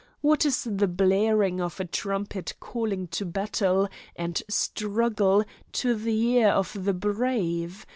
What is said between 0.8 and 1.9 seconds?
blaring of a